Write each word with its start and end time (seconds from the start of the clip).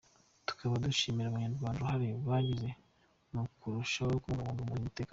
Tukaba 0.47 0.73
dushimira 0.85 1.27
abanyarwanda 1.29 1.77
uruhare 1.79 2.09
bagize 2.29 2.69
mu 3.31 3.41
kurushaho 3.59 4.13
kubungabunga 4.23 4.73
uyu 4.73 4.85
mutekano.” 4.87 5.09